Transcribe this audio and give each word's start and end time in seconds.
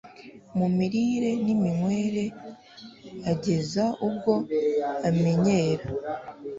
mu 0.57 0.67
mirire 0.77 1.29
n’iminywere 1.43 2.25
ageza 3.31 3.85
ubwo 4.07 4.33
amenyera 5.09 5.85